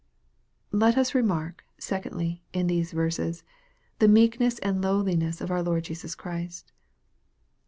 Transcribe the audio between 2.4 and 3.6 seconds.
in these verses,